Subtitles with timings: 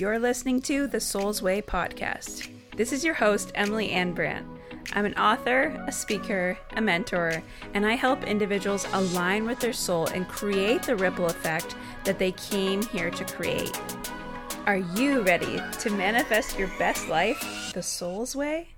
[0.00, 2.48] You're listening to the Soul's Way podcast.
[2.74, 4.46] This is your host, Emily Anne Brant.
[4.94, 7.42] I'm an author, a speaker, a mentor,
[7.74, 12.32] and I help individuals align with their soul and create the ripple effect that they
[12.32, 13.78] came here to create.
[14.64, 18.70] Are you ready to manifest your best life the soul's way?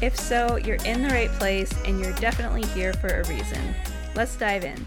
[0.00, 3.74] If so, you're in the right place and you're definitely here for a reason.
[4.14, 4.86] Let's dive in.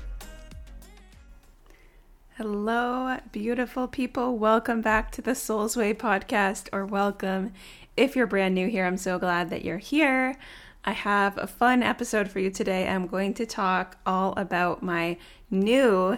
[2.37, 4.37] Hello, beautiful people.
[4.37, 7.53] Welcome back to the Soul's Way podcast, or welcome
[7.95, 8.85] if you're brand new here.
[8.85, 10.35] I'm so glad that you're here.
[10.83, 12.89] I have a fun episode for you today.
[12.89, 15.15] I'm going to talk all about my
[15.49, 16.17] new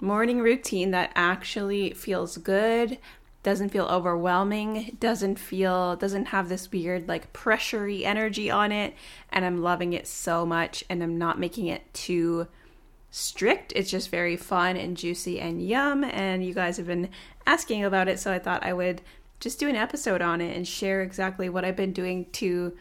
[0.00, 2.98] morning routine that actually feels good,
[3.44, 8.94] doesn't feel overwhelming, doesn't feel doesn't have this weird like pressury energy on it,
[9.30, 12.48] and I'm loving it so much and I'm not making it too
[13.12, 13.74] strict.
[13.76, 16.02] It's just very fun and juicy and yum.
[16.02, 17.10] And you guys have been
[17.46, 19.02] asking about it, so I thought I would
[19.38, 22.76] just do an episode on it and share exactly what I've been doing to.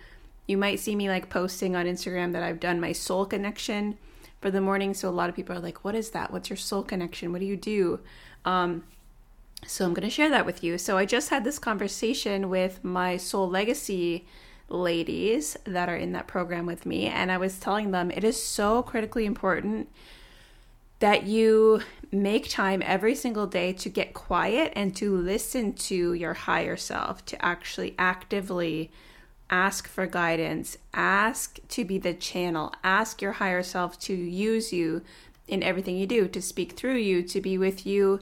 [0.47, 3.97] You might see me like posting on Instagram that I've done my soul connection
[4.39, 4.93] for the morning.
[4.93, 6.31] So a lot of people are like, "What is that?
[6.31, 7.33] What's your soul connection?
[7.33, 7.99] What do you do?"
[8.45, 8.83] Um,
[9.67, 10.77] so I'm going to share that with you.
[10.77, 14.25] So I just had this conversation with my soul legacy
[14.69, 18.41] ladies that are in that program with me, and I was telling them it is
[18.41, 19.89] so critically important
[21.01, 26.33] that you make time every single day to get quiet and to listen to your
[26.33, 28.91] higher self, to actually actively
[29.49, 35.01] ask for guidance, ask to be the channel, ask your higher self to use you
[35.47, 38.19] in everything you do, to speak through you, to be with you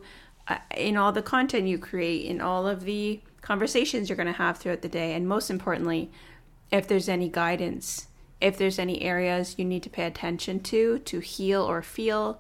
[0.47, 4.33] uh, in all the content you create, in all of the conversations you're going to
[4.33, 6.09] have throughout the day, and most importantly,
[6.71, 8.08] if there's any guidance,
[8.39, 12.39] if there's any areas you need to pay attention to, to heal or feel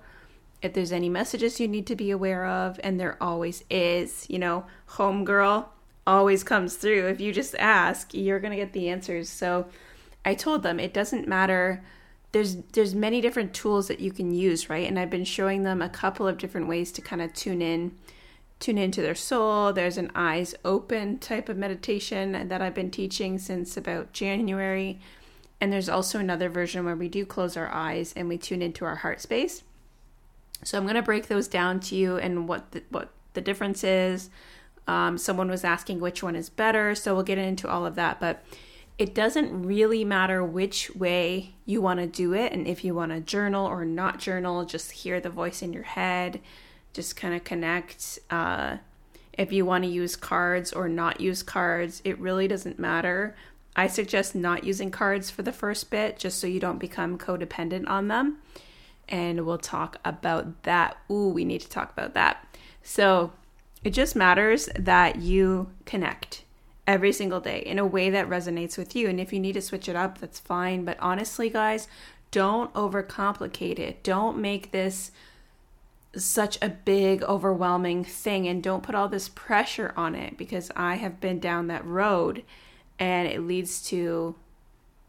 [0.61, 4.39] if there's any messages you need to be aware of, and there always is, you
[4.39, 5.65] know, homegirl
[6.05, 7.07] always comes through.
[7.07, 9.29] If you just ask, you're going to get the answers.
[9.29, 9.67] So
[10.25, 11.83] I told them it doesn't matter
[12.31, 14.87] there's there's many different tools that you can use, right?
[14.87, 17.97] And I've been showing them a couple of different ways to kind of tune in
[18.59, 19.71] tune into their soul.
[19.73, 24.99] There's an eyes open type of meditation that I've been teaching since about January.
[25.61, 28.85] And there's also another version where we do close our eyes and we tune into
[28.85, 29.63] our heart space.
[30.63, 33.83] So I'm going to break those down to you and what the, what the difference
[33.83, 34.29] is.
[34.87, 38.19] Um, someone was asking which one is better, so we'll get into all of that.
[38.19, 38.43] But
[38.97, 43.11] it doesn't really matter which way you want to do it, and if you want
[43.11, 46.41] to journal or not journal, just hear the voice in your head,
[46.91, 48.19] just kind of connect.
[48.29, 48.77] Uh,
[49.33, 53.35] if you want to use cards or not use cards, it really doesn't matter.
[53.75, 57.87] I suggest not using cards for the first bit, just so you don't become codependent
[57.87, 58.39] on them
[59.09, 60.97] and we'll talk about that.
[61.11, 62.47] Ooh, we need to talk about that.
[62.81, 63.33] So
[63.83, 66.43] it just matters that you connect
[66.87, 69.09] every single day in a way that resonates with you.
[69.09, 70.85] And if you need to switch it up, that's fine.
[70.85, 71.87] But honestly, guys,
[72.31, 74.03] don't overcomplicate it.
[74.03, 75.11] Don't make this
[76.15, 80.95] such a big, overwhelming thing and don't put all this pressure on it because I
[80.95, 82.43] have been down that road
[82.97, 84.35] and it leads to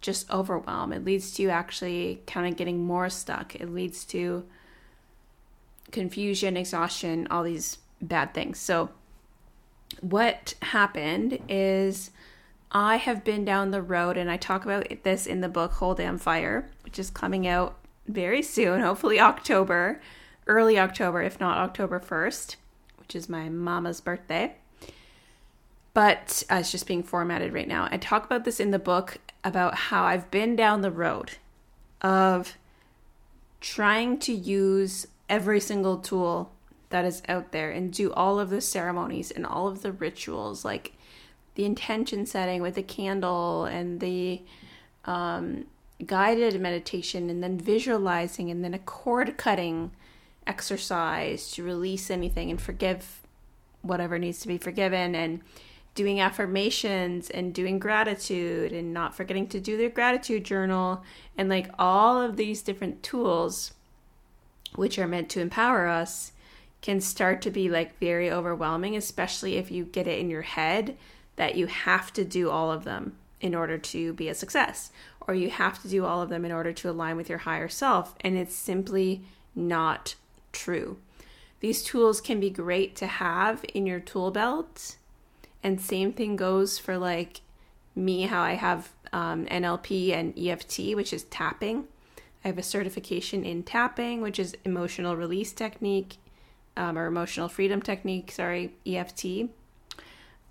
[0.01, 0.93] just overwhelm.
[0.93, 3.55] It leads to you actually kind of getting more stuck.
[3.55, 4.45] It leads to
[5.91, 8.59] confusion, exhaustion, all these bad things.
[8.59, 8.91] So,
[10.01, 12.11] what happened is
[12.71, 15.95] I have been down the road, and I talk about this in the book Whole
[15.95, 20.01] Damn Fire, which is coming out very soon, hopefully October,
[20.47, 22.57] early October, if not October 1st,
[22.99, 24.55] which is my mama's birthday
[25.93, 27.89] but uh, it's just being formatted right now.
[27.91, 31.33] I talk about this in the book about how I've been down the road
[32.01, 32.57] of
[33.61, 36.53] trying to use every single tool
[36.91, 40.65] that is out there and do all of the ceremonies and all of the rituals,
[40.65, 40.93] like
[41.55, 44.43] the intention setting with the candle and the
[45.05, 45.67] um,
[46.05, 49.93] guided meditation, and then visualizing, and then a cord cutting
[50.47, 53.21] exercise to release anything and forgive
[53.83, 55.41] whatever needs to be forgiven and
[55.95, 61.03] doing affirmations and doing gratitude and not forgetting to do their gratitude journal
[61.37, 63.75] and like all of these different tools
[64.75, 66.33] which are meant to empower us
[66.81, 70.97] can start to be like very overwhelming especially if you get it in your head
[71.37, 74.93] that you have to do all of them in order to be a success
[75.27, 77.69] or you have to do all of them in order to align with your higher
[77.69, 79.23] self and it's simply
[79.55, 80.15] not
[80.53, 80.99] true.
[81.61, 84.97] These tools can be great to have in your tool belt
[85.63, 87.41] and same thing goes for like
[87.95, 91.85] me, how I have um, NLP and EFT, which is tapping.
[92.45, 96.17] I have a certification in tapping, which is emotional release technique
[96.77, 99.51] um, or emotional freedom technique, sorry, EFT.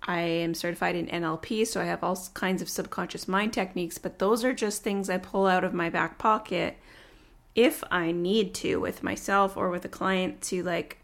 [0.02, 4.18] I am certified in NLP, so I have all kinds of subconscious mind techniques, but
[4.18, 6.78] those are just things I pull out of my back pocket
[7.54, 10.98] if I need to with myself or with a client to like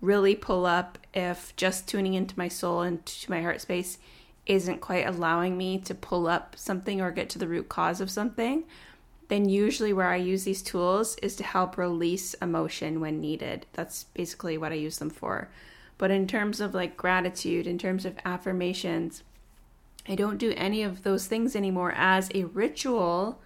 [0.00, 3.98] really pull up if just tuning into my soul and to my heart space
[4.46, 8.10] isn't quite allowing me to pull up something or get to the root cause of
[8.10, 8.64] something,
[9.28, 13.66] then usually where I use these tools is to help release emotion when needed.
[13.74, 15.48] That's basically what I use them for.
[15.98, 19.22] But in terms of like gratitude, in terms of affirmations,
[20.08, 23.40] I don't do any of those things anymore as a ritual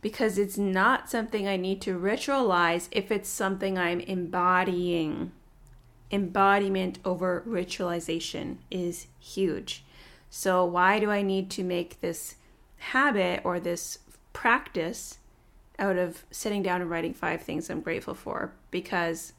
[0.00, 5.32] because it's not something I need to ritualize if it's something I'm embodying.
[6.10, 9.84] Embodiment over ritualization is huge.
[10.30, 12.36] So, why do I need to make this
[12.78, 13.98] habit or this
[14.32, 15.18] practice
[15.78, 18.52] out of sitting down and writing five things I'm grateful for?
[18.70, 19.32] Because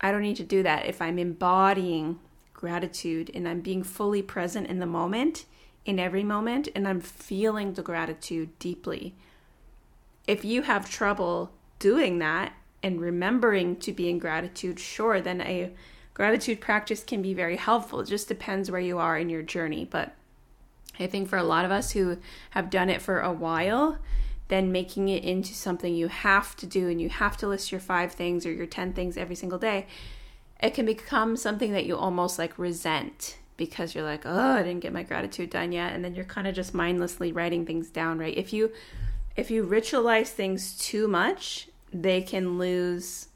[0.00, 0.86] I don't need to do that.
[0.86, 2.18] If I'm embodying
[2.52, 5.46] gratitude and I'm being fully present in the moment,
[5.84, 9.14] in every moment, and I'm feeling the gratitude deeply.
[10.26, 15.72] If you have trouble doing that and remembering to be in gratitude, sure, then a
[16.14, 18.00] gratitude practice can be very helpful.
[18.00, 19.84] It just depends where you are in your journey.
[19.84, 20.14] But
[20.98, 22.18] I think for a lot of us who
[22.50, 23.98] have done it for a while,
[24.48, 27.80] then making it into something you have to do and you have to list your
[27.80, 29.86] five things or your 10 things every single day,
[30.60, 34.80] it can become something that you almost like resent because you're like, oh, I didn't
[34.80, 35.92] get my gratitude done yet.
[35.92, 38.36] And then you're kind of just mindlessly writing things down, right?
[38.36, 38.72] If you
[39.36, 43.28] if you ritualize things too much, they can lose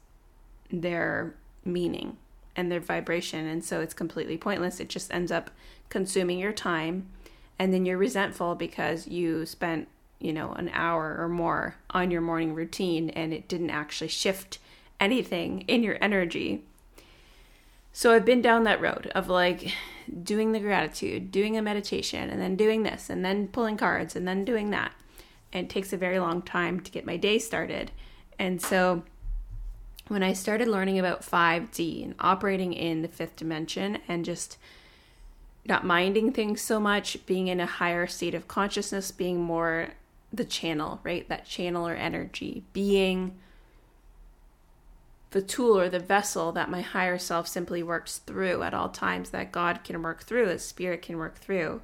[0.71, 2.17] their meaning
[2.55, 3.45] and their vibration.
[3.45, 4.79] And so it's completely pointless.
[4.79, 5.51] It just ends up
[5.89, 7.07] consuming your time.
[7.57, 9.87] And then you're resentful because you spent
[10.19, 14.59] you know, an hour or more on your morning routine and it didn't actually shift
[14.99, 16.63] anything in your energy.
[17.91, 19.73] So I've been down that road of like
[20.23, 24.27] doing the gratitude, doing a meditation, and then doing this, and then pulling cards, and
[24.27, 24.91] then doing that.
[25.53, 27.91] And it takes a very long time to get my day started.
[28.37, 29.03] And so
[30.07, 34.57] when I started learning about 5D and operating in the fifth dimension and just
[35.65, 39.89] not minding things so much, being in a higher state of consciousness, being more
[40.31, 41.27] the channel, right?
[41.27, 43.35] That channel or energy, being
[45.31, 49.31] the tool or the vessel that my higher self simply works through at all times,
[49.31, 51.81] that God can work through, that spirit can work through.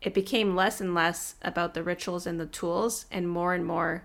[0.00, 4.04] It became less and less about the rituals and the tools and more and more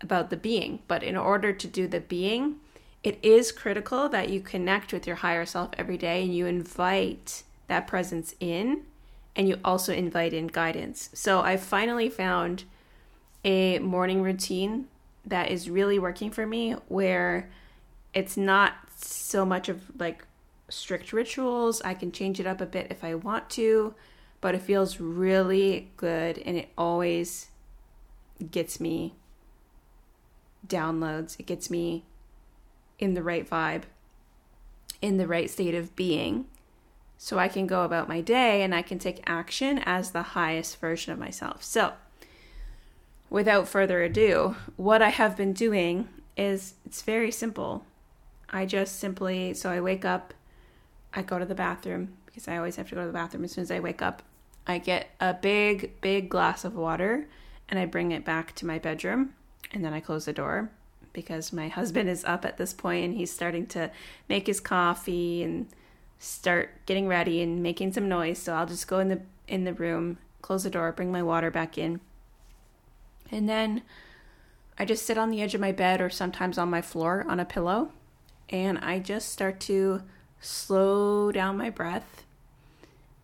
[0.00, 0.80] about the being.
[0.88, 2.56] But in order to do the being,
[3.02, 7.44] it is critical that you connect with your higher self every day and you invite
[7.68, 8.82] that presence in
[9.34, 11.10] and you also invite in guidance.
[11.12, 12.64] So I finally found
[13.44, 14.88] a morning routine
[15.24, 17.50] that is really working for me where
[18.14, 20.24] it's not so much of like
[20.68, 21.82] strict rituals.
[21.82, 23.94] I can change it up a bit if I want to,
[24.40, 27.48] but it feels really good and it always
[28.50, 29.14] gets me
[30.68, 31.38] downloads.
[31.38, 32.04] It gets me
[32.98, 33.82] in the right vibe,
[35.02, 36.46] in the right state of being
[37.18, 40.80] so I can go about my day and I can take action as the highest
[40.80, 41.62] version of myself.
[41.62, 41.92] So,
[43.30, 47.84] without further ado, what I have been doing is it's very simple.
[48.50, 50.34] I just simply, so I wake up,
[51.14, 53.52] I go to the bathroom because I always have to go to the bathroom as
[53.52, 54.22] soon as I wake up.
[54.66, 57.26] I get a big, big glass of water
[57.68, 59.34] and I bring it back to my bedroom
[59.72, 60.70] and then I close the door
[61.12, 63.90] because my husband is up at this point and he's starting to
[64.28, 65.66] make his coffee and
[66.18, 68.38] start getting ready and making some noise.
[68.38, 71.50] So I'll just go in the in the room, close the door, bring my water
[71.50, 72.00] back in.
[73.30, 73.82] And then
[74.78, 77.40] I just sit on the edge of my bed or sometimes on my floor on
[77.40, 77.92] a pillow
[78.50, 80.02] and I just start to
[80.40, 82.24] slow down my breath.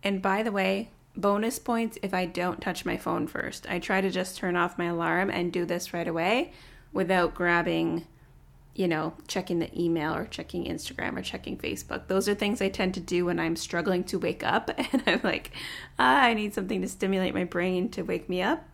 [0.02, 3.66] And by the way, bonus points if I don't touch my phone first.
[3.68, 6.52] I try to just turn off my alarm and do this right away
[6.92, 8.06] without grabbing
[8.74, 12.06] you know, checking the email or checking Instagram or checking Facebook.
[12.06, 15.20] Those are things I tend to do when I'm struggling to wake up and I'm
[15.22, 15.50] like,
[15.98, 18.66] ah, I need something to stimulate my brain to wake me up.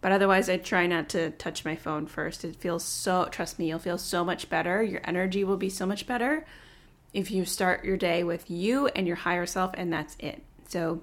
[0.00, 2.44] But otherwise, I try not to touch my phone first.
[2.44, 4.82] It feels so, trust me, you'll feel so much better.
[4.82, 6.44] Your energy will be so much better
[7.14, 10.42] if you start your day with you and your higher self, and that's it.
[10.68, 11.00] So,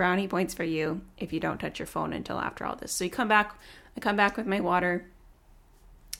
[0.00, 2.90] brownie points for you if you don't touch your phone until after all this.
[2.90, 3.54] So, you come back,
[3.94, 5.04] I come back with my water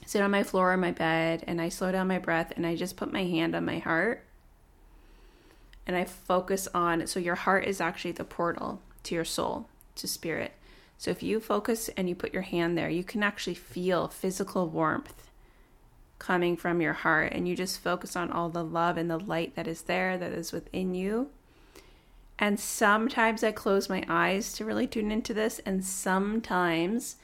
[0.07, 2.75] sit on my floor in my bed and I slow down my breath and I
[2.75, 4.25] just put my hand on my heart
[5.87, 10.09] and I focus on so your heart is actually the portal to your soul, to
[10.09, 10.53] spirit.
[10.99, 14.69] So if you focus and you put your hand there, you can actually feel physical
[14.69, 15.31] warmth
[16.19, 19.55] coming from your heart and you just focus on all the love and the light
[19.57, 21.31] that is there that is within you.
[22.43, 27.17] And sometimes I close my eyes to really tune into this, and sometimes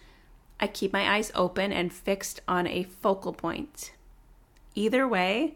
[0.61, 3.93] I keep my eyes open and fixed on a focal point.
[4.75, 5.55] Either way,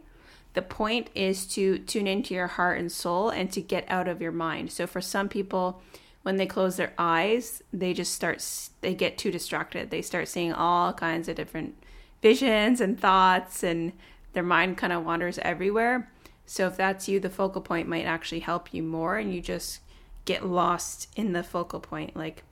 [0.54, 4.22] the point is to tune into your heart and soul and to get out of
[4.22, 4.72] your mind.
[4.72, 5.82] So for some people,
[6.22, 8.42] when they close their eyes, they just start,
[8.80, 9.90] they get too distracted.
[9.90, 11.74] They start seeing all kinds of different
[12.22, 13.92] visions and thoughts, and
[14.32, 16.10] their mind kind of wanders everywhere.
[16.50, 19.78] So if that's you, the focal point might actually help you more, and you just
[20.24, 22.16] get lost in the focal point.
[22.16, 22.42] Like,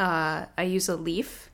[0.00, 1.50] uh, I use a leaf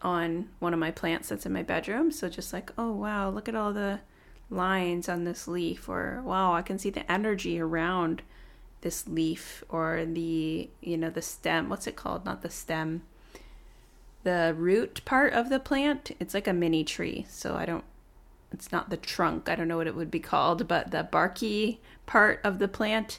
[0.00, 2.10] on one of my plants that's in my bedroom.
[2.10, 4.00] So just like, oh wow, look at all the
[4.48, 8.22] lines on this leaf, or wow, I can see the energy around
[8.80, 11.68] this leaf, or the you know the stem.
[11.68, 12.24] What's it called?
[12.24, 13.02] Not the stem.
[14.22, 16.12] The root part of the plant.
[16.18, 17.26] It's like a mini tree.
[17.28, 17.84] So I don't
[18.52, 19.48] it's not the trunk.
[19.48, 23.18] I don't know what it would be called, but the barky part of the plant.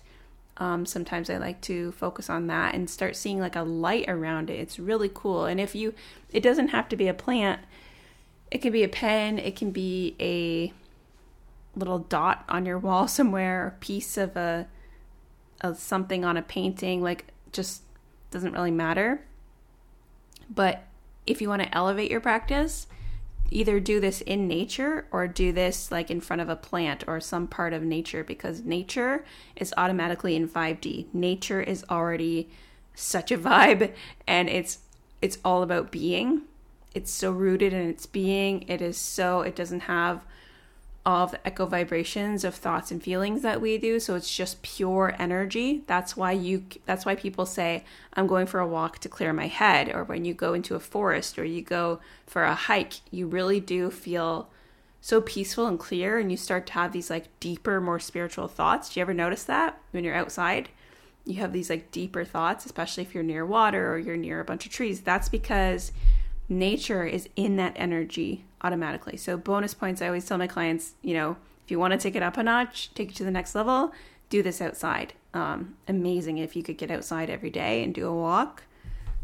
[0.58, 4.50] Um, sometimes I like to focus on that and start seeing like a light around
[4.50, 4.60] it.
[4.60, 5.46] It's really cool.
[5.46, 5.94] And if you,
[6.32, 7.62] it doesn't have to be a plant.
[8.50, 9.38] It can be a pen.
[9.38, 10.74] It can be a
[11.78, 14.68] little dot on your wall somewhere, a piece of a,
[15.62, 17.04] of something on a painting.
[17.04, 17.84] Like just
[18.32, 19.22] doesn't really matter.
[20.50, 20.84] But
[21.28, 22.88] if you want to elevate your practice,
[23.50, 27.20] either do this in nature or do this like in front of a plant or
[27.20, 29.24] some part of nature because nature
[29.56, 31.14] is automatically in 5D.
[31.14, 32.50] Nature is already
[32.94, 33.94] such a vibe
[34.28, 34.80] and it's
[35.22, 36.44] it's all about being.
[36.94, 38.64] It's so rooted in its being.
[38.68, 40.24] It is so it doesn't have
[41.08, 43.98] of the echo vibrations of thoughts and feelings that we do.
[43.98, 45.84] So it's just pure energy.
[45.88, 49.48] That's why you that's why people say i'm going for a walk to clear my
[49.48, 49.90] head.
[49.96, 53.62] Or when you go into a forest or you go for a hike you really
[53.62, 54.50] do feel
[55.00, 58.94] so peaceful and clear and you start to have these like deeper more spiritual thoughts.
[58.94, 60.68] Do you ever notice that when you're outside?
[61.24, 64.46] You have these like deeper thoughts especially if you're near water or you're near a
[64.46, 65.00] bunch of trees.
[65.00, 65.94] That's because
[66.50, 69.18] nature is in that energy automatically.
[69.18, 72.16] So, bonus points, I always tell my clients, you know, if you want to take
[72.16, 73.92] it up a notch, take it to the next level,
[74.30, 75.14] do this outside.
[75.34, 78.64] Um, amazing if you could get outside every day and do a walk.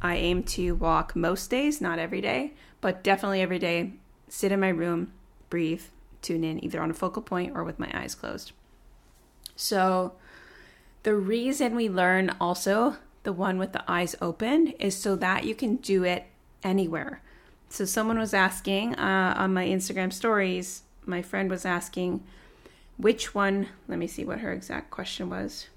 [0.02, 3.94] I aim to walk most days, not every day, but definitely every day.
[4.28, 5.14] Sit in my room,
[5.50, 5.84] breathe,
[6.22, 8.52] tune in either on a focal point or with my eyes closed.
[9.56, 10.14] So,
[11.04, 15.56] the reason we learn also the one with the eyes open is so that you
[15.56, 16.26] can do it
[16.62, 17.22] anywhere.
[17.74, 22.24] So someone was asking uh, on my Instagram stories, my friend was asking
[22.98, 25.70] which one, let me see what her exact question was.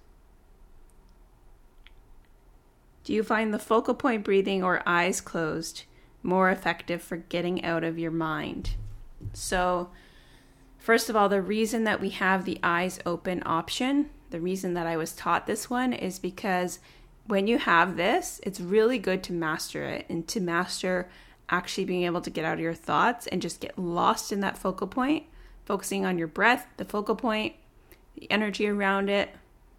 [3.03, 5.85] Do you find the focal point breathing or eyes closed
[6.23, 8.75] more effective for getting out of your mind?
[9.33, 9.89] So,
[10.77, 14.87] first of all, the reason that we have the eyes open option, the reason that
[14.87, 16.79] I was taught this one is because
[17.27, 21.09] when you have this, it's really good to master it and to master
[21.49, 24.59] actually being able to get out of your thoughts and just get lost in that
[24.59, 25.25] focal point,
[25.65, 27.55] focusing on your breath, the focal point,
[28.15, 29.31] the energy around it,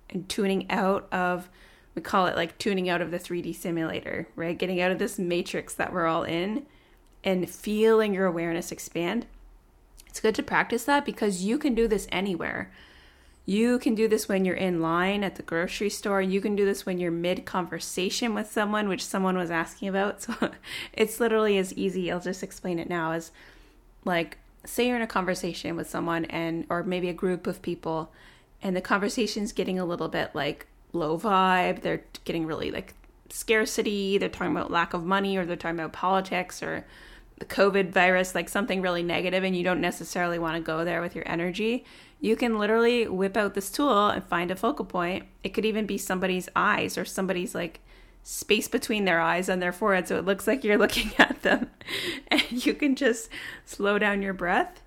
[0.09, 1.49] and tuning out of,
[1.95, 4.57] we call it like tuning out of the 3D simulator, right?
[4.57, 6.65] Getting out of this matrix that we're all in
[7.23, 9.25] and feeling your awareness expand.
[10.05, 12.71] It's good to practice that because you can do this anywhere.
[13.49, 16.21] You can do this when you're in line at the grocery store.
[16.21, 20.21] You can do this when you're mid conversation with someone, which someone was asking about.
[20.27, 20.51] So
[20.91, 22.11] it's literally as easy.
[22.11, 23.31] I'll just explain it now as
[24.03, 28.11] like say you're in a conversation with someone and or maybe a group of people
[28.61, 31.83] and the conversation's getting a little bit like low vibe.
[31.83, 32.95] They're getting really like
[33.29, 36.85] scarcity, they're talking about lack of money or they're talking about politics or
[37.37, 41.01] the COVID virus, like something really negative, and you don't necessarily want to go there
[41.01, 41.85] with your energy,
[42.19, 45.25] you can literally whip out this tool and find a focal point.
[45.43, 47.79] It could even be somebody's eyes or somebody's like
[48.23, 51.69] space between their eyes and their forehead so it looks like you're looking at them.
[52.29, 53.29] And you can just
[53.65, 54.81] slow down your breath.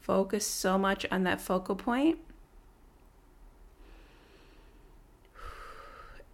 [0.00, 2.18] Focus so much on that focal point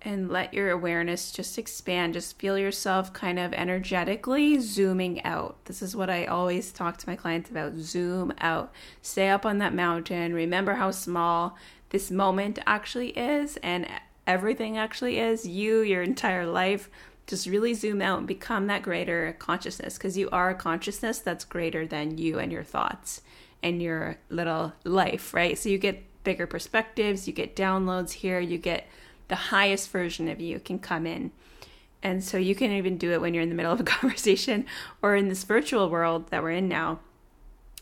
[0.02, 2.14] and let your awareness just expand.
[2.14, 5.64] Just feel yourself kind of energetically zooming out.
[5.64, 8.72] This is what I always talk to my clients about zoom out.
[9.02, 10.34] Stay up on that mountain.
[10.34, 11.56] Remember how small
[11.90, 13.86] this moment actually is and
[14.26, 15.46] everything actually is.
[15.46, 16.88] You, your entire life.
[17.26, 21.44] Just really zoom out and become that greater consciousness because you are a consciousness that's
[21.44, 23.20] greater than you and your thoughts
[23.62, 25.58] and your little life, right?
[25.58, 28.86] So you get bigger perspectives, you get downloads here, you get
[29.28, 31.30] the highest version of you can come in.
[32.02, 34.66] And so you can even do it when you're in the middle of a conversation
[35.02, 37.00] or in this virtual world that we're in now.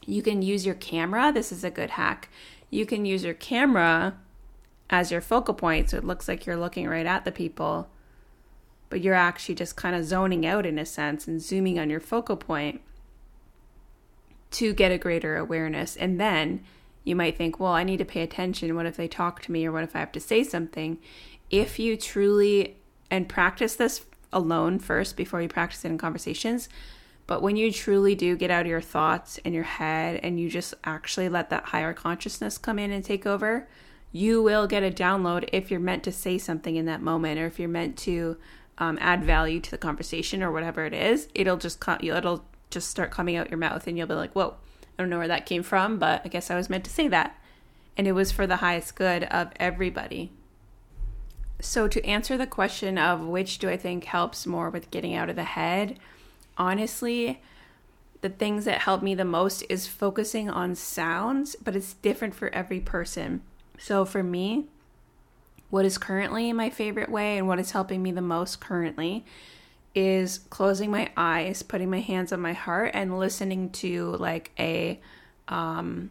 [0.07, 1.33] You can use your camera.
[1.33, 2.29] This is a good hack.
[2.71, 4.17] You can use your camera
[4.89, 7.89] as your focal point so it looks like you're looking right at the people,
[8.89, 12.01] but you're actually just kind of zoning out in a sense and zooming on your
[12.01, 12.81] focal point
[14.53, 15.97] to get a greater awareness.
[15.97, 16.65] And then
[17.05, 18.75] you might think, well, I need to pay attention.
[18.75, 20.99] What if they talk to me or what if I have to say something?
[21.51, 22.77] If you truly
[23.11, 26.69] and practice this alone first before you practice it in conversations,
[27.27, 30.49] but when you truly do get out of your thoughts and your head and you
[30.49, 33.69] just actually let that higher consciousness come in and take over,
[34.13, 37.47] you will get a download if you're meant to say something in that moment or
[37.47, 38.37] if you're meant to
[38.79, 41.29] um, add value to the conversation or whatever it is.
[41.35, 44.55] It'll just come, it'll just start coming out your mouth and you'll be like, whoa,
[44.99, 47.09] I don't know where that came from, but I guess I was meant to say
[47.09, 47.39] that.
[47.97, 50.31] And it was for the highest good of everybody.
[51.61, 55.31] So, to answer the question of which do I think helps more with getting out
[55.31, 55.99] of the head,
[56.59, 57.41] honestly,
[58.21, 62.49] the things that help me the most is focusing on sounds, but it's different for
[62.55, 63.43] every person.
[63.79, 64.67] So for me,
[65.71, 69.25] what is currently my favorite way and what is helping me the most currently
[69.95, 75.01] is closing my eyes, putting my hands on my heart and listening to like a
[75.49, 76.11] um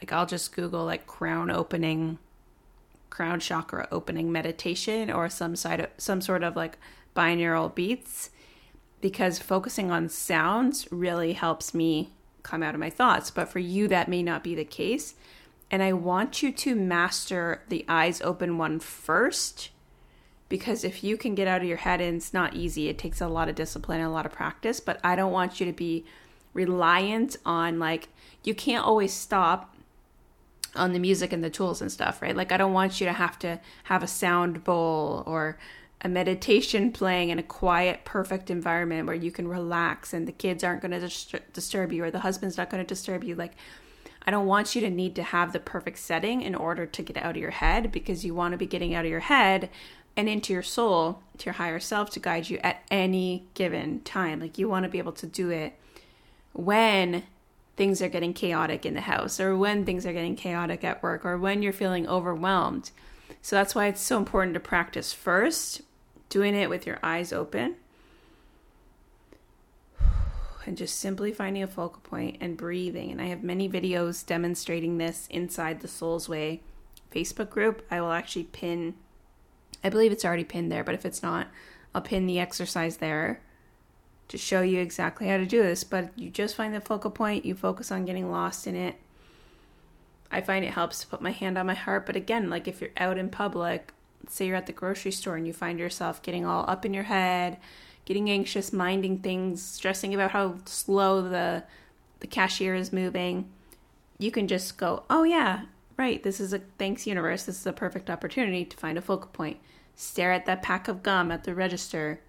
[0.00, 2.18] like I'll just google like crown opening
[3.10, 6.78] crown chakra opening meditation or some side of, some sort of like
[7.16, 8.30] binaural beats
[9.00, 12.12] because focusing on sounds really helps me
[12.42, 13.30] come out of my thoughts.
[13.30, 15.14] But for you, that may not be the case.
[15.70, 19.70] And I want you to master the eyes open one first
[20.48, 23.20] because if you can get out of your head, and it's not easy, it takes
[23.20, 24.80] a lot of discipline and a lot of practice.
[24.80, 26.06] But I don't want you to be
[26.54, 28.08] reliant on, like,
[28.44, 29.74] you can't always stop
[30.74, 32.36] on the music and the tools and stuff, right?
[32.36, 35.58] Like, I don't want you to have to have a sound bowl or
[36.00, 40.62] a meditation playing in a quiet, perfect environment where you can relax and the kids
[40.62, 43.34] aren't going to disturb you or the husband's not going to disturb you.
[43.34, 43.52] Like,
[44.26, 47.16] I don't want you to need to have the perfect setting in order to get
[47.16, 49.70] out of your head because you want to be getting out of your head
[50.16, 54.40] and into your soul, to your higher self to guide you at any given time.
[54.40, 55.74] Like, you want to be able to do it
[56.52, 57.22] when
[57.78, 61.24] things are getting chaotic in the house or when things are getting chaotic at work
[61.24, 62.90] or when you're feeling overwhelmed.
[63.40, 65.82] So that's why it's so important to practice first
[66.28, 67.76] doing it with your eyes open
[70.66, 73.12] and just simply finding a focal point and breathing.
[73.12, 76.60] And I have many videos demonstrating this inside the Souls Way
[77.14, 77.86] Facebook group.
[77.92, 78.94] I will actually pin,
[79.84, 81.46] I believe it's already pinned there, but if it's not,
[81.94, 83.40] I'll pin the exercise there
[84.28, 85.84] to show you exactly how to do this.
[85.84, 88.96] But you just find the focal point, you focus on getting lost in it.
[90.30, 92.06] I find it helps to put my hand on my heart.
[92.06, 93.92] But again, like if you're out in public,
[94.28, 97.04] say you're at the grocery store and you find yourself getting all up in your
[97.04, 97.56] head,
[98.04, 101.64] getting anxious, minding things, stressing about how slow the
[102.20, 103.48] the cashier is moving,
[104.18, 105.62] you can just go, "Oh yeah,
[105.96, 107.44] right, this is a thanks universe.
[107.44, 109.58] This is a perfect opportunity to find a focal point.
[109.94, 112.20] Stare at that pack of gum at the register.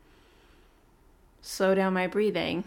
[1.41, 2.63] Slow down my breathing."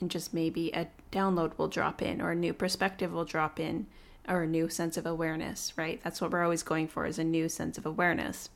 [0.00, 3.86] And just maybe a download will drop in or a new perspective will drop in
[4.28, 6.00] or a new sense of awareness, right?
[6.02, 8.48] That's what we're always going for is a new sense of awareness.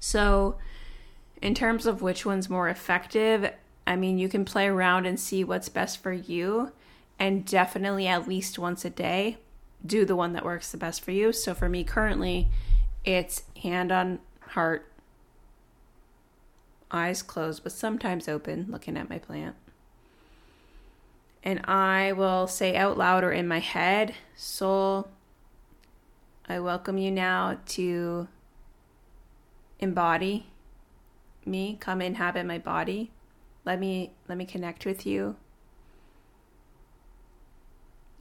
[0.00, 0.56] So,
[1.40, 3.52] in terms of which one's more effective,
[3.86, 6.72] I mean, you can play around and see what's best for you
[7.18, 9.38] and definitely at least once a day
[9.84, 11.32] do the one that works the best for you.
[11.32, 12.48] So for me currently,
[13.04, 14.91] it's hand on heart,
[16.92, 19.56] eyes closed but sometimes open, looking at my plant
[21.44, 25.08] and I will say out loud or in my head, Soul,
[26.48, 28.28] I welcome you now to
[29.80, 30.46] embody
[31.44, 33.10] me, come inhabit my body.
[33.64, 35.36] Let me let me connect with you.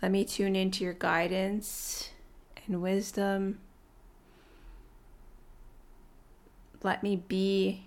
[0.01, 2.09] Let me tune into your guidance
[2.65, 3.59] and wisdom.
[6.81, 7.83] Let me be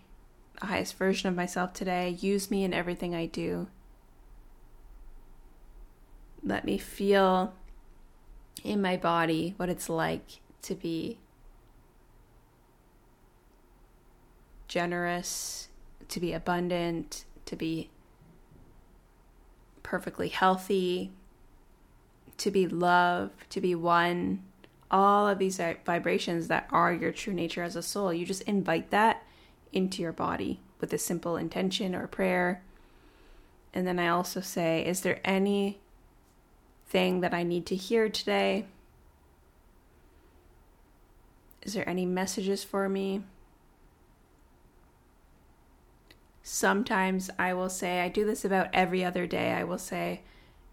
[0.60, 2.16] the highest version of myself today.
[2.20, 3.68] Use me in everything I do.
[6.42, 7.54] Let me feel
[8.62, 11.18] in my body what it's like to be
[14.68, 15.68] generous,
[16.08, 17.90] to be abundant, to be
[19.82, 21.12] perfectly healthy,
[22.38, 24.42] to be love, to be one.
[24.90, 28.90] All of these vibrations that are your true nature as a soul, you just invite
[28.90, 29.22] that
[29.74, 32.62] into your body with a simple intention or prayer.
[33.72, 35.78] And then I also say, is there any
[36.86, 38.66] thing that I need to hear today?
[41.62, 43.22] Is there any messages for me?
[46.42, 49.52] Sometimes I will say, I do this about every other day.
[49.52, 50.20] I will say,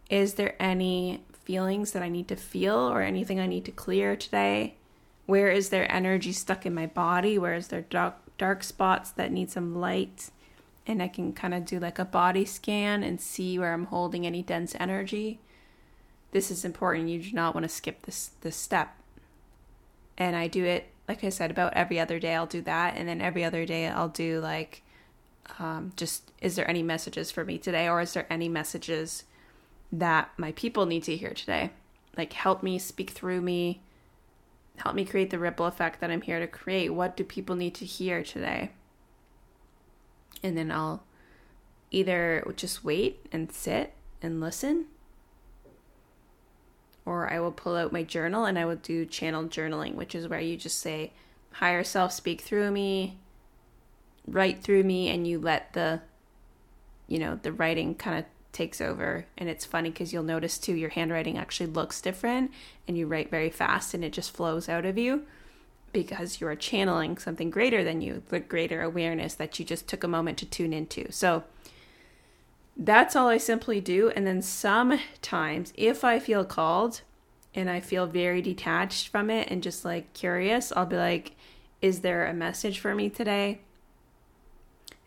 [0.10, 4.18] Is there any feelings that I need to feel or anything I need to clear
[4.18, 4.76] today?
[5.26, 7.38] Where is there energy stuck in my body?
[7.38, 10.32] Where is there dark, dark spots that need some light?
[10.88, 14.26] And I can kind of do like a body scan and see where I'm holding
[14.26, 15.40] any dense energy.
[16.32, 17.10] This is important.
[17.10, 18.96] You do not want to skip this this step.
[20.18, 23.06] And I do it like I said about every other day I'll do that and
[23.08, 24.82] then every other day I'll do like
[25.60, 29.26] um, just is there any messages for me today or is there any messages
[29.92, 31.72] that my people need to hear today
[32.18, 33.82] like help me speak through me
[34.84, 36.90] help me create the ripple effect that i'm here to create.
[36.90, 38.72] What do people need to hear today?
[40.44, 41.04] And then i'll
[41.92, 44.86] either just wait and sit and listen
[47.06, 50.28] or i will pull out my journal and i will do channel journaling which is
[50.28, 51.12] where you just say
[51.54, 53.18] higher self speak through me
[54.26, 56.02] write through me and you let the
[57.08, 59.26] you know the writing kind of takes over.
[59.38, 62.52] And it's funny because you'll notice too your handwriting actually looks different
[62.88, 65.24] and you write very fast and it just flows out of you
[65.94, 70.04] because you are channeling something greater than you the greater awareness that you just took
[70.04, 71.12] a moment to tune into.
[71.12, 71.44] So
[72.78, 74.10] that's all I simply do.
[74.10, 77.02] And then sometimes if I feel called
[77.54, 81.36] and I feel very detached from it and just like curious I'll be like
[81.82, 83.60] is there a message for me today?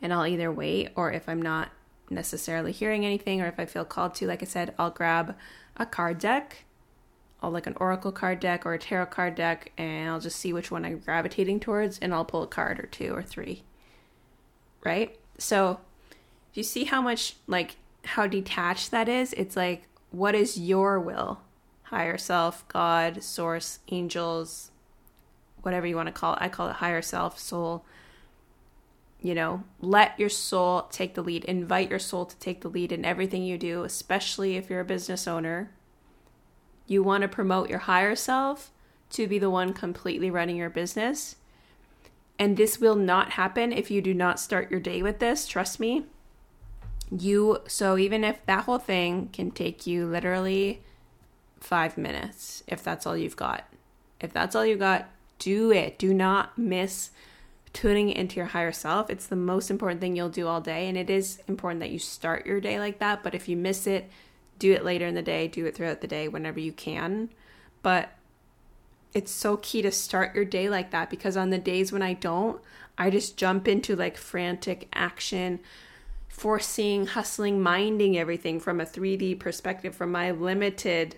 [0.02, 1.70] And I'll either wait or if I'm not
[2.10, 5.36] necessarily hearing anything or if I feel called to, like I said, I'll grab
[5.76, 6.64] a card deck.
[7.42, 10.52] I'll like an oracle card deck or a tarot card deck and I'll just see
[10.52, 13.62] which one I'm gravitating towards and I'll pull a card or two or three.
[14.82, 15.18] Right?
[15.38, 15.80] So,
[16.54, 19.32] you see how much like how detached that is?
[19.34, 21.40] It's like what is your will?
[21.84, 24.70] Higher self, God, source, angels,
[25.62, 26.38] whatever you want to call it.
[26.40, 27.84] I call it higher self, soul
[29.24, 31.46] you know, let your soul take the lead.
[31.46, 34.84] Invite your soul to take the lead in everything you do, especially if you're a
[34.84, 35.70] business owner.
[36.87, 38.70] You want to promote your higher self
[39.12, 41.37] to be the one completely running your business.
[42.38, 45.46] And this will not happen if you do not start your day with this.
[45.46, 46.04] Trust me.
[47.10, 50.82] You, so even if that whole thing can take you literally
[51.60, 53.72] five minutes, if that's all you've got,
[54.20, 55.08] if that's all you got,
[55.38, 55.98] do it.
[55.98, 57.08] Do not miss
[57.74, 59.10] tuning into your higher self.
[59.10, 60.88] It's the most important thing you'll do all day.
[60.88, 63.22] And it is important that you start your day like that.
[63.22, 64.08] But if you miss it,
[64.58, 67.28] do it later in the day, do it throughout the day whenever you can.
[67.82, 68.10] But
[69.12, 72.14] it's so key to start your day like that because on the days when I
[72.14, 72.60] don't,
[72.96, 75.58] I just jump into like frantic action,
[76.28, 81.16] foreseeing, hustling, minding everything from a 3D perspective, from my limited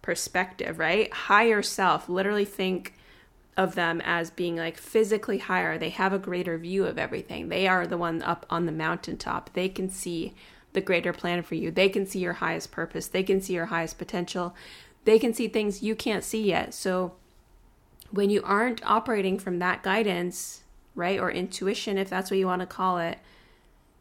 [0.00, 1.12] perspective, right?
[1.12, 2.94] Higher self, literally think
[3.58, 5.76] of them as being like physically higher.
[5.76, 7.48] They have a greater view of everything.
[7.48, 9.52] They are the one up on the mountaintop.
[9.52, 10.32] They can see
[10.74, 11.72] the greater plan for you.
[11.72, 13.08] They can see your highest purpose.
[13.08, 14.54] They can see your highest potential.
[15.04, 16.72] They can see things you can't see yet.
[16.72, 17.14] So
[18.12, 20.62] when you aren't operating from that guidance,
[20.94, 23.18] right, or intuition, if that's what you want to call it,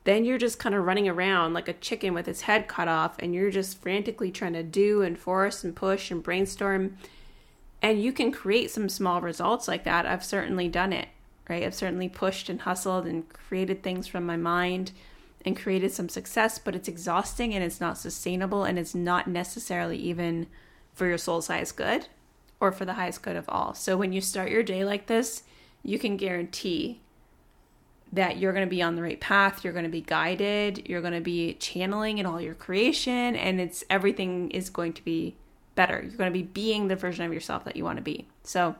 [0.03, 3.15] then you're just kind of running around like a chicken with its head cut off
[3.19, 6.95] and you're just frantically trying to do and force and push and brainstorm
[7.81, 10.05] and you can create some small results like that.
[10.05, 11.07] I've certainly done it,
[11.49, 11.63] right?
[11.63, 14.91] I've certainly pushed and hustled and created things from my mind
[15.45, 19.97] and created some success, but it's exhausting and it's not sustainable and it's not necessarily
[19.97, 20.47] even
[20.93, 22.07] for your soul's highest good
[22.59, 23.73] or for the highest good of all.
[23.73, 25.43] So when you start your day like this,
[25.83, 26.99] you can guarantee
[28.11, 31.01] that you're going to be on the right path, you're going to be guided, you're
[31.01, 35.35] going to be channeling in all your creation and it's everything is going to be
[35.77, 36.01] better.
[36.01, 38.27] You're going to be being the version of yourself that you want to be.
[38.43, 38.75] So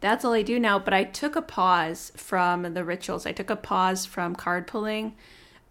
[0.00, 0.78] that's all I do now.
[0.78, 5.14] But I took a pause from the rituals, I took a pause from card pulling.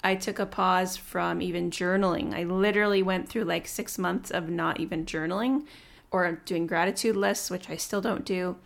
[0.04, 2.36] I took a pause from even journaling.
[2.36, 5.66] I literally went through like six months of not even journaling
[6.12, 8.58] or doing gratitude lists, which I still don't do.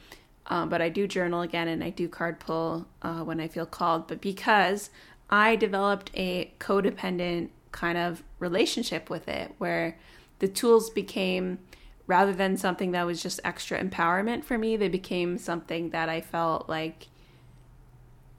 [0.48, 3.66] Um, but I do journal again and I do card pull uh, when I feel
[3.66, 4.08] called.
[4.08, 4.90] But because
[5.30, 9.98] I developed a codependent kind of relationship with it where
[10.40, 11.60] the tools became
[12.08, 16.22] rather than something that was just extra empowerment for me, they became something that I
[16.22, 17.08] felt like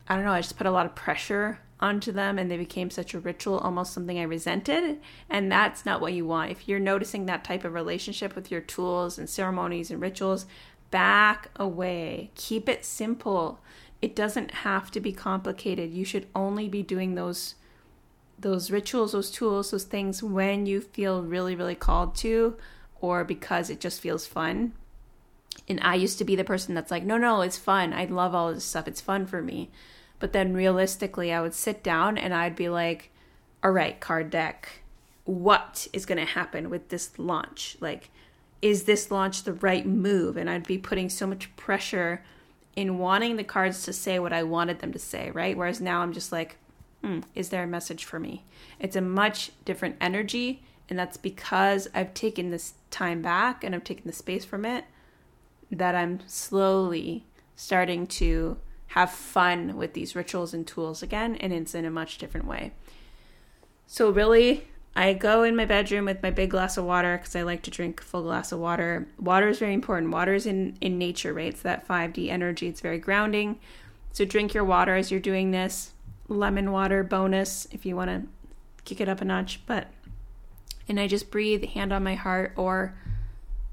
[0.09, 2.91] I don't know, I just put a lot of pressure onto them and they became
[2.91, 4.99] such a ritual, almost something I resented.
[5.29, 6.51] And that's not what you want.
[6.51, 10.47] If you're noticing that type of relationship with your tools and ceremonies and rituals,
[10.91, 12.33] back away.
[12.35, 13.61] Keep it simple.
[14.03, 15.93] It doesn't have to be complicated.
[15.93, 17.55] You should only be doing those
[18.41, 22.57] those rituals, those tools, those things when you feel really, really called to
[23.01, 24.73] or because it just feels fun.
[25.69, 27.93] And I used to be the person that's like, no, no, it's fun.
[27.93, 28.89] I love all this stuff.
[28.89, 29.71] It's fun for me.
[30.19, 33.11] But then realistically, I would sit down and I'd be like,
[33.63, 34.83] all right, card deck,
[35.25, 37.77] what is going to happen with this launch.
[37.81, 38.11] Like,
[38.61, 40.37] is this launch the right move?
[40.37, 42.23] And I'd be putting so much pressure
[42.77, 45.57] in wanting the cards to say what I wanted them to say, right?
[45.57, 46.57] Whereas now I'm just like,
[47.03, 48.45] hmm, is there a message for me?
[48.79, 50.63] It's a much different energy.
[50.89, 54.85] And that's because I've taken this time back and I've taken the space from it
[55.71, 58.59] that I'm slowly starting to
[58.89, 61.37] have fun with these rituals and tools again.
[61.37, 62.73] And it's in a much different way.
[63.87, 67.43] So, really, I go in my bedroom with my big glass of water because I
[67.43, 69.07] like to drink a full glass of water.
[69.19, 70.13] Water is very important.
[70.13, 71.47] Water is in, in nature, right?
[71.47, 72.67] It's that 5D energy.
[72.67, 73.61] It's very grounding.
[74.13, 75.93] So drink your water as you're doing this.
[76.31, 78.23] Lemon water bonus if you want to
[78.85, 79.61] kick it up a notch.
[79.67, 79.89] But,
[80.89, 82.95] and I just breathe, hand on my heart or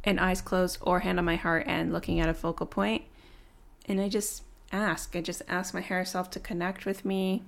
[0.03, 3.03] and eyes closed or hand on my heart and looking at a focal point.
[3.87, 5.15] And I just ask.
[5.15, 7.43] I just ask my higher self to connect with me,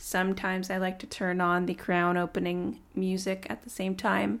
[0.00, 4.40] Sometimes I like to turn on the crown opening music at the same time.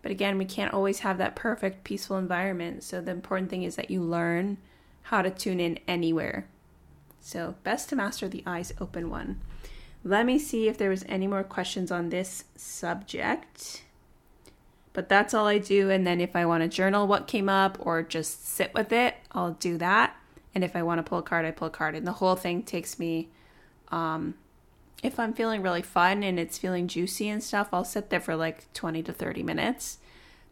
[0.00, 2.82] But again, we can't always have that perfect peaceful environment.
[2.82, 4.56] So the important thing is that you learn
[5.02, 6.46] how to tune in anywhere.
[7.20, 9.40] So, best to master the eyes open one.
[10.02, 13.82] Let me see if there was any more questions on this subject.
[14.92, 17.78] But that's all I do and then if I want to journal what came up
[17.80, 20.16] or just sit with it, I'll do that.
[20.52, 21.94] And if I want to pull a card, I pull a card.
[21.94, 23.28] And the whole thing takes me
[23.92, 24.34] um,
[25.02, 28.36] if I'm feeling really fun and it's feeling juicy and stuff, I'll sit there for
[28.36, 29.98] like 20 to 30 minutes.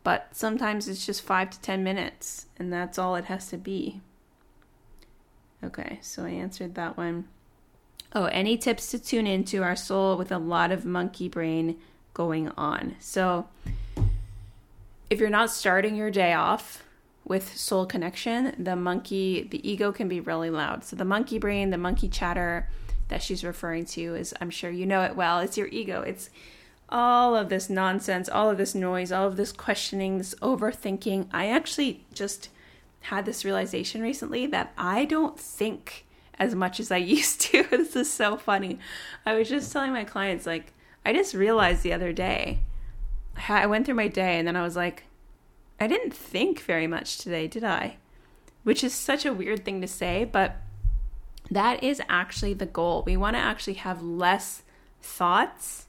[0.05, 4.01] But sometimes it's just 5 to 10 minutes, and that's all it has to be.
[5.63, 7.27] Okay, so I answered that one.
[8.13, 11.77] Oh, any tips to tune into our soul with a lot of monkey brain
[12.15, 12.97] going on?
[13.01, 13.49] So,
[15.11, 16.85] if you're not starting your day off
[17.25, 20.85] with soul connection, the monkey, the ego can be really loud.
[20.85, 22.69] So, the monkey brain, the monkey chatter,
[23.09, 25.41] that she's referring to is I'm sure you know it well.
[25.41, 26.03] It's your ego.
[26.03, 26.31] It's
[26.89, 31.29] all of this nonsense, all of this noise, all of this questioning, this overthinking.
[31.33, 32.49] I actually just
[33.03, 36.07] had this realization recently that I don't think
[36.39, 37.65] as much as I used to.
[37.71, 38.79] this is so funny.
[39.25, 40.73] I was just telling my clients, like,
[41.05, 42.61] I just realized the other day,
[43.49, 45.05] I went through my day and then I was like,
[45.81, 47.97] I didn't think very much today, did I?
[48.65, 50.57] Which is such a weird thing to say, but
[51.51, 53.05] that is actually the goal.
[53.07, 54.63] We want to actually have less
[55.01, 55.87] thoughts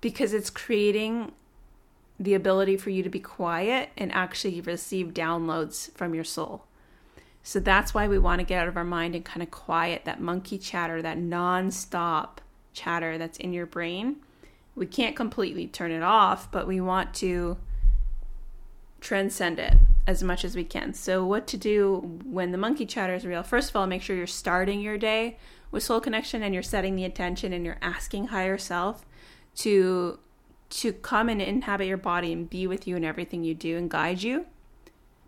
[0.00, 1.32] because it's creating
[2.20, 6.66] the ability for you to be quiet and actually receive downloads from your soul.
[7.42, 10.04] So that's why we want to get out of our mind and kind of quiet
[10.04, 12.42] that monkey chatter, that non-stop
[12.74, 14.16] chatter that's in your brain.
[14.76, 17.56] We can't completely turn it off, but we want to
[19.00, 19.74] transcend it
[20.06, 20.92] as much as we can.
[20.92, 23.42] So, what to do when the monkey chatter is real?
[23.42, 25.38] First of all, make sure you're starting your day
[25.70, 29.06] with soul connection and you're setting the intention and you're asking higher self
[29.56, 30.18] to
[30.70, 33.90] to come and inhabit your body and be with you in everything you do and
[33.90, 34.46] guide you.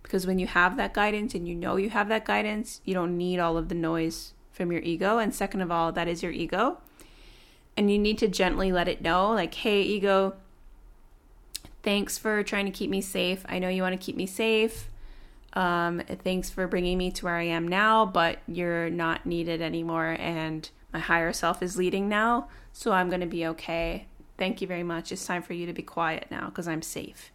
[0.03, 3.17] Because when you have that guidance and you know you have that guidance, you don't
[3.17, 5.19] need all of the noise from your ego.
[5.19, 6.79] And second of all, that is your ego.
[7.77, 10.35] And you need to gently let it know, like, hey, ego,
[11.83, 13.45] Thanks for trying to keep me safe.
[13.49, 14.89] I know you want to keep me safe.
[15.55, 20.17] Um, thanks for bringing me to where I am now, but you're not needed anymore,
[20.19, 24.07] and my higher self is leading now, so I'm going to be okay.
[24.43, 25.13] Thank you very much.
[25.13, 27.31] It's time for you to be quiet now because I'm safe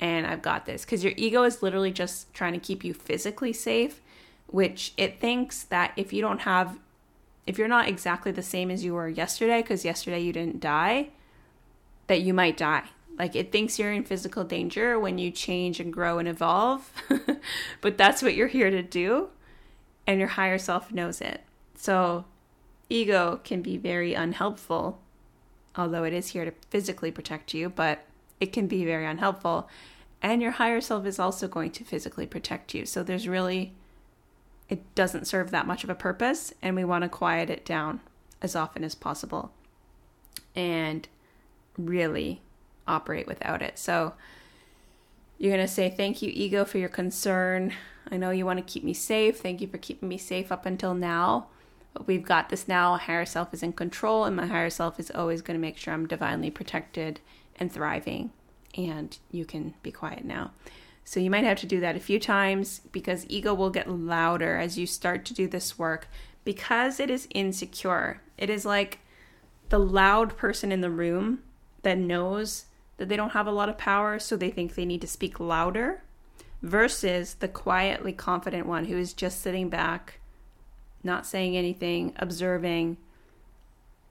[0.00, 0.84] and I've got this.
[0.84, 4.02] Because your ego is literally just trying to keep you physically safe,
[4.48, 6.80] which it thinks that if you don't have,
[7.46, 11.10] if you're not exactly the same as you were yesterday, because yesterday you didn't die,
[12.08, 12.88] that you might die
[13.20, 16.90] like it thinks you're in physical danger when you change and grow and evolve,
[17.80, 19.28] but that's what you're here to do,
[20.08, 21.42] and your higher self knows it.
[21.76, 22.24] So,
[22.90, 25.00] ego can be very unhelpful,
[25.78, 28.04] although it is here to physically protect you, but
[28.40, 29.68] it can be very unhelpful.
[30.20, 32.84] And your higher self is also going to physically protect you.
[32.84, 33.72] So, there's really,
[34.68, 38.00] it doesn't serve that much of a purpose, and we want to quiet it down
[38.42, 39.52] as often as possible.
[40.54, 41.08] And
[41.78, 42.42] really
[42.86, 43.78] operate without it.
[43.78, 44.14] So
[45.38, 47.72] you're going to say, Thank you, ego, for your concern.
[48.10, 49.38] I know you want to keep me safe.
[49.38, 51.46] Thank you for keeping me safe up until now.
[52.06, 52.96] We've got this now.
[52.96, 55.92] Higher self is in control, and my higher self is always going to make sure
[55.94, 57.20] I'm divinely protected
[57.58, 58.30] and thriving.
[58.76, 60.52] And you can be quiet now.
[61.04, 64.58] So you might have to do that a few times because ego will get louder
[64.58, 66.06] as you start to do this work
[66.44, 68.20] because it is insecure.
[68.36, 68.98] It is like
[69.70, 71.40] the loud person in the room
[71.82, 72.66] that knows
[72.98, 75.40] that they don't have a lot of power, so they think they need to speak
[75.40, 76.02] louder,
[76.62, 80.20] versus the quietly confident one who is just sitting back,
[81.02, 82.96] not saying anything, observing,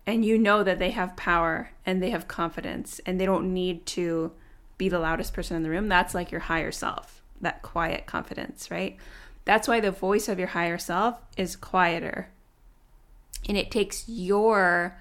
[0.05, 3.85] and you know that they have power and they have confidence and they don't need
[3.87, 4.31] to
[4.77, 5.89] be the loudest person in the room.
[5.89, 8.95] That's like your higher self, that quiet confidence, right?
[9.43, 12.29] That's why the voice of your higher self is quieter.
[13.47, 14.97] And it takes your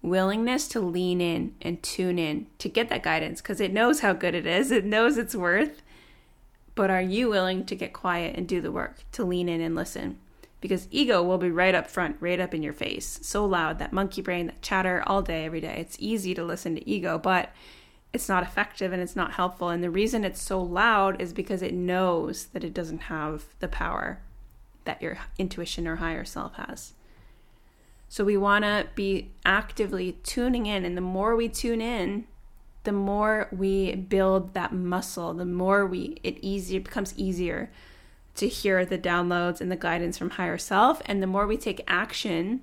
[0.00, 4.12] willingness to lean in and tune in to get that guidance because it knows how
[4.12, 5.82] good it is, it knows its worth.
[6.76, 9.74] But are you willing to get quiet and do the work, to lean in and
[9.74, 10.18] listen?
[10.60, 13.92] Because ego will be right up front, right up in your face, so loud, that
[13.92, 15.76] monkey brain, that chatter all day, every day.
[15.78, 17.50] It's easy to listen to ego, but
[18.12, 19.68] it's not effective and it's not helpful.
[19.68, 23.68] And the reason it's so loud is because it knows that it doesn't have the
[23.68, 24.20] power
[24.86, 26.94] that your intuition or higher self has.
[28.08, 30.84] So we want to be actively tuning in.
[30.84, 32.26] And the more we tune in,
[32.84, 37.70] the more we build that muscle, the more we it easier becomes easier
[38.36, 41.02] to hear the downloads and the guidance from higher self.
[41.06, 42.62] And the more we take action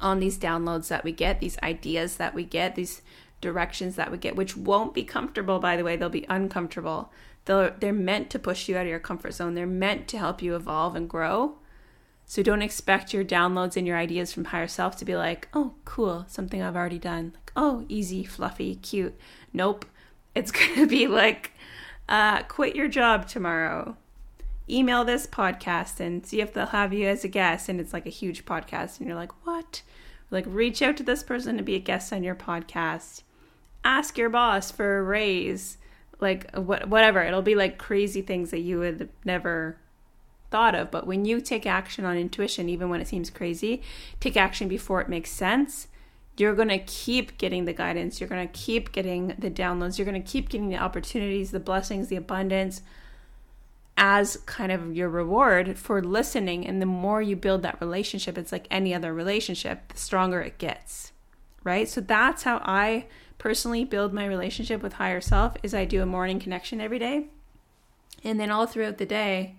[0.00, 3.02] on these downloads that we get, these ideas that we get, these
[3.40, 7.12] directions that we get, which won't be comfortable, by the way, they'll be uncomfortable.
[7.44, 9.54] They're, they're meant to push you out of your comfort zone.
[9.54, 11.56] They're meant to help you evolve and grow.
[12.28, 15.74] So don't expect your downloads and your ideas from higher self to be like, oh,
[15.84, 17.32] cool, something I've already done.
[17.34, 19.16] Like, oh, easy, fluffy, cute.
[19.52, 19.86] Nope.
[20.34, 21.52] It's going to be like,
[22.08, 23.96] uh, quit your job tomorrow.
[24.68, 27.68] Email this podcast and see if they'll have you as a guest.
[27.68, 28.98] And it's like a huge podcast.
[28.98, 29.82] And you're like, what?
[30.30, 33.22] Like, reach out to this person to be a guest on your podcast.
[33.84, 35.78] Ask your boss for a raise.
[36.18, 37.22] Like, what, whatever.
[37.22, 39.78] It'll be like crazy things that you would never
[40.50, 40.90] thought of.
[40.90, 43.82] But when you take action on intuition, even when it seems crazy,
[44.20, 45.88] take action before it makes sense.
[46.36, 48.20] You're going to keep getting the guidance.
[48.20, 49.96] You're going to keep getting the downloads.
[49.96, 52.82] You're going to keep getting the opportunities, the blessings, the abundance
[53.96, 56.66] as kind of your reward for listening.
[56.66, 60.58] And the more you build that relationship, it's like any other relationship, the stronger it
[60.58, 61.12] gets.
[61.64, 61.88] Right?
[61.88, 63.06] So that's how I
[63.38, 67.26] personally build my relationship with higher self is I do a morning connection every day.
[68.24, 69.56] And then all throughout the day,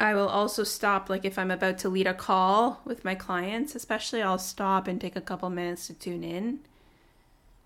[0.00, 3.74] I will also stop, like if I'm about to lead a call with my clients,
[3.74, 6.60] especially, I'll stop and take a couple minutes to tune in.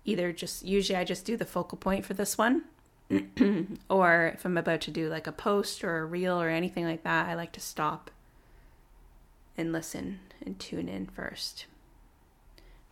[0.03, 2.63] Either just, usually I just do the focal point for this one,
[3.89, 7.03] or if I'm about to do like a post or a reel or anything like
[7.03, 8.11] that, I like to stop
[9.57, 11.65] and listen and tune in first.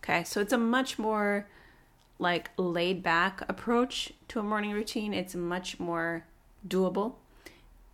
[0.03, 1.47] Okay, so it's a much more
[2.19, 5.13] like laid back approach to a morning routine.
[5.13, 6.25] It's much more
[6.67, 7.13] doable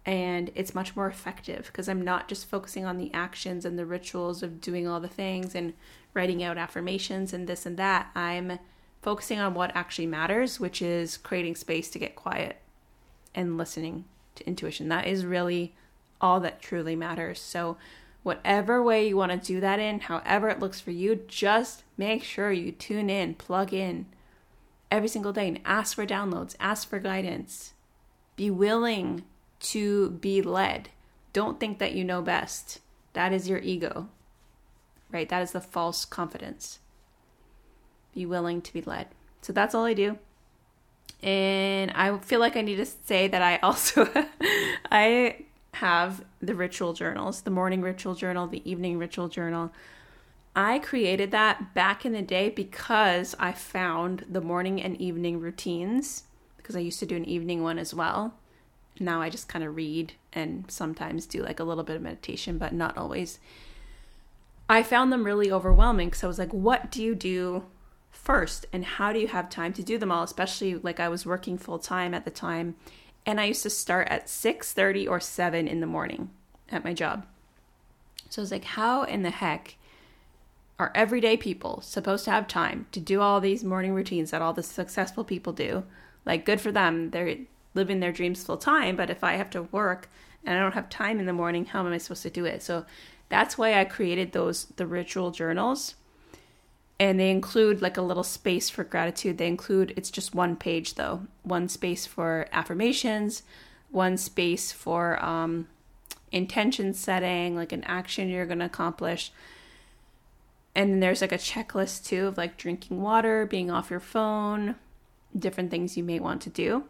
[0.05, 3.85] and it's much more effective because I'm not just focusing on the actions and the
[3.85, 5.73] rituals of doing all the things and
[6.13, 8.09] writing out affirmations and this and that.
[8.15, 8.59] I'm
[9.07, 12.57] focusing on what actually matters, which is creating space to get quiet
[13.33, 14.03] and listening
[14.35, 14.89] to intuition.
[14.89, 15.73] That is really
[16.19, 17.39] all that truly matters.
[17.39, 17.77] So,
[18.23, 22.21] whatever way you want to do that in, however it looks for you, just make
[22.21, 24.07] sure you tune in, plug in
[24.91, 27.71] every single day and ask for downloads, ask for guidance.
[28.35, 29.23] Be willing
[29.61, 30.89] to be led.
[31.31, 32.81] Don't think that you know best.
[33.13, 34.09] That is your ego,
[35.09, 35.29] right?
[35.29, 36.79] That is the false confidence.
[38.17, 39.07] Be willing to be led.
[39.41, 40.17] So that's all I do.
[41.21, 44.09] And I feel like I need to say that I also
[44.91, 49.71] I have the ritual journals, the morning ritual journal, the evening ritual journal.
[50.55, 56.23] I created that back in the day because I found the morning and evening routines
[56.57, 58.33] because I used to do an evening one as well
[58.99, 62.57] now I just kind of read and sometimes do like a little bit of meditation,
[62.57, 63.39] but not always.
[64.69, 67.65] I found them really overwhelming because I was like, what do you do
[68.17, 68.65] first?
[68.73, 70.23] And how do you have time to do them all?
[70.23, 72.75] Especially like I was working full time at the time.
[73.25, 76.29] And I used to start at 6 30 or 7 in the morning
[76.69, 77.25] at my job.
[78.29, 79.77] So I was like, how in the heck
[80.79, 84.53] are everyday people supposed to have time to do all these morning routines that all
[84.53, 85.83] the successful people do?
[86.25, 87.11] Like, good for them.
[87.11, 87.37] They're
[87.73, 88.95] living their dreams full time.
[88.95, 90.09] But if I have to work
[90.43, 92.61] and I don't have time in the morning, how am I supposed to do it?
[92.61, 92.85] So
[93.29, 95.95] that's why I created those the ritual journals.
[96.99, 99.37] And they include like a little space for gratitude.
[99.37, 101.27] They include it's just one page though.
[101.43, 103.43] One space for affirmations,
[103.91, 105.67] one space for um
[106.31, 109.31] intention setting, like an action you're to accomplish.
[110.75, 114.75] And then there's like a checklist too of like drinking water, being off your phone,
[115.37, 116.83] different things you may want to do.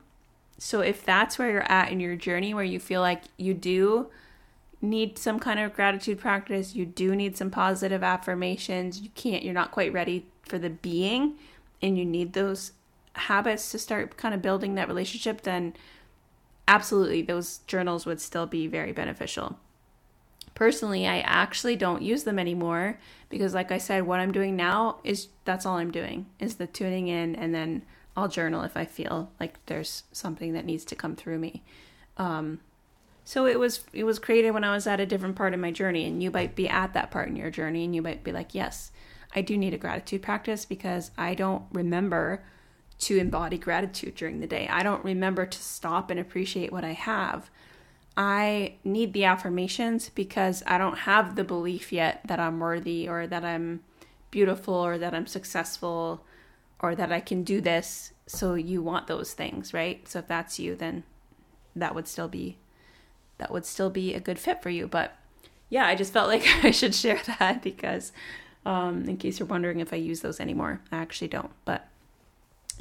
[0.58, 4.08] So if that's where you're at in your journey where you feel like you do
[4.82, 9.54] need some kind of gratitude practice, you do need some positive affirmations, you can't you're
[9.54, 11.36] not quite ready for the being
[11.82, 12.74] and you need those
[13.14, 15.74] habits to start kind of building that relationship, then
[16.68, 19.58] absolutely those journals would still be very beneficial.
[20.54, 23.00] Personally, I actually don't use them anymore
[23.30, 26.68] because like I said, what I'm doing now is that's all I'm doing is the
[26.68, 27.84] tuning in and then
[28.16, 31.64] I'll journal if I feel like there's something that needs to come through me.
[32.18, 32.60] Um,
[33.28, 35.70] so it was it was created when I was at a different part of my
[35.70, 38.32] journey, and you might be at that part in your journey, and you might be
[38.32, 38.90] like, yes,
[39.36, 42.46] I do need a gratitude practice because I don't remember
[43.00, 44.70] to embody gratitude during the day.
[44.70, 47.50] I don't remember to stop and appreciate what I have.
[48.16, 53.28] I need the affirmations because I don't have the belief yet that I'm worthy or
[53.28, 53.82] that I'm
[54.32, 56.24] beautiful or that I'm successful
[56.80, 58.14] or that I can do this.
[58.26, 60.08] So you want those things, right?
[60.08, 61.04] So if that's you, then
[61.76, 62.58] that would still be
[63.38, 64.88] that would still be a good fit for you.
[64.88, 65.16] But
[65.70, 68.12] yeah, I just felt like I should share that because
[68.66, 71.52] um, in case you're wondering if I use those anymore, I actually don't.
[71.66, 71.88] But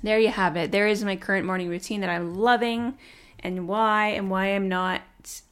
[0.03, 0.73] there you have it.
[0.73, 2.99] There is my current morning routine that I'm loving
[3.41, 5.03] and why and why I'm not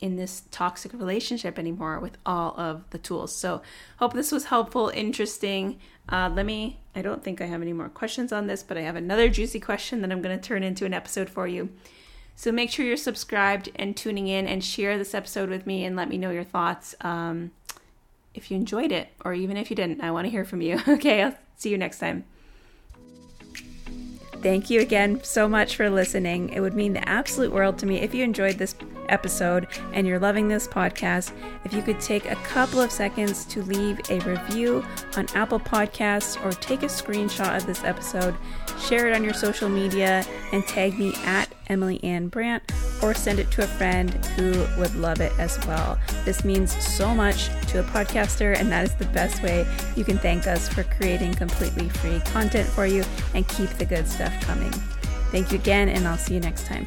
[0.01, 3.35] in this toxic relationship anymore with all of the tools.
[3.35, 3.63] So,
[3.99, 5.81] hope this was helpful, interesting.
[6.09, 8.83] Uh, let me, I don't think I have any more questions on this, but I
[8.83, 11.71] have another juicy question that I'm going to turn into an episode for you.
[12.37, 15.97] So make sure you're subscribed and tuning in and share this episode with me and
[15.97, 16.95] let me know your thoughts.
[17.01, 17.53] Um,
[18.35, 20.81] if you enjoyed it, or even if you didn't, I want to hear from you.
[20.89, 22.25] okay, I'll see you next time.
[24.43, 26.51] Thank you again so much for listening.
[26.51, 28.75] It would mean the absolute world to me if you enjoyed this
[29.09, 31.33] episode and you're loving this podcast,
[31.65, 34.85] if you could take a couple of seconds to leave a review
[35.17, 38.35] on Apple Podcasts or take a screenshot of this episode,
[38.79, 42.63] share it on your social media, and tag me at Emily Anne Brant
[43.03, 45.99] or send it to a friend who would love it as well.
[46.25, 50.19] This means so much to a podcaster, and that is the best way you can
[50.19, 53.05] thank us for creating completely free content for you
[53.35, 54.73] and keep the good stuff coming.
[55.31, 56.87] Thank you again, and I'll see you next time.